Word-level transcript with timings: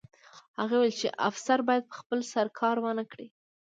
هغه 0.59 0.75
وویل 0.77 0.93
چې 1.01 1.07
افسر 1.29 1.57
باید 1.67 1.83
په 1.89 1.95
خپل 2.01 2.19
سر 2.31 2.45
کار 2.59 2.75
ونه 2.79 3.03
کړي 3.11 3.27